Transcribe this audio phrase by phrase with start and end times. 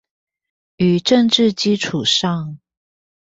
[0.77, 2.57] 與政治基礎上